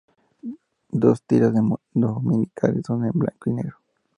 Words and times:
Las 0.93 1.21
tiras 1.21 1.53
dominicales 1.93 2.81
son 2.87 3.05
en 3.05 3.11
blanco 3.13 3.51
y 3.51 3.53
negro. 3.53 3.77